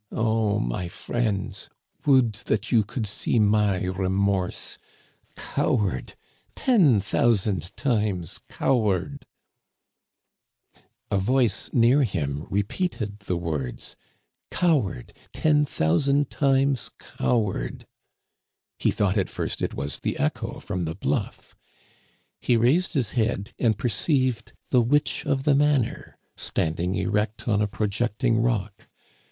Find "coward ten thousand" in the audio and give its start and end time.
5.35-7.77, 14.49-16.31